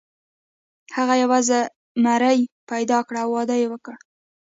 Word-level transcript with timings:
هغه 0.95 1.13
یوه 1.23 1.39
زمریه 1.49 2.51
پیدا 2.71 2.99
کړه 3.07 3.19
او 3.25 3.29
واده 3.35 3.55
یې 3.61 3.67
وکړ. 3.71 3.95